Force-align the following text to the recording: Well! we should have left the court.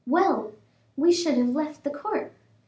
Well! 0.07 0.53
we 0.97 1.11
should 1.11 1.35
have 1.35 1.49
left 1.53 1.83
the 1.83 1.91
court. 1.91 2.31